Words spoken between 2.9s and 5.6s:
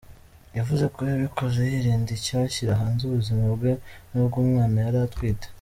ubuzima bwe n’ubw’umwana yari atwite.